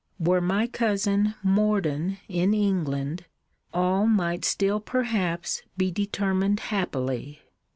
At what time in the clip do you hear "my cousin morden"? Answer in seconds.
0.41-2.17